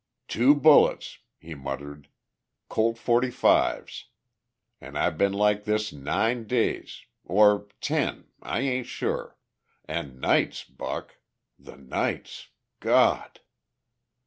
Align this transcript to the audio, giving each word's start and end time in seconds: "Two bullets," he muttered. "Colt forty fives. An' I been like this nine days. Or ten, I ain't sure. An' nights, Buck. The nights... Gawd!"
"Two 0.27 0.55
bullets," 0.55 1.19
he 1.37 1.53
muttered. 1.53 2.09
"Colt 2.69 2.97
forty 2.97 3.29
fives. 3.29 4.05
An' 4.79 4.97
I 4.97 5.11
been 5.11 5.31
like 5.31 5.65
this 5.65 5.93
nine 5.93 6.47
days. 6.47 7.05
Or 7.23 7.67
ten, 7.81 8.25
I 8.41 8.61
ain't 8.61 8.87
sure. 8.87 9.37
An' 9.85 10.19
nights, 10.19 10.63
Buck. 10.63 11.17
The 11.59 11.77
nights... 11.77 12.49
Gawd!" 12.79 13.41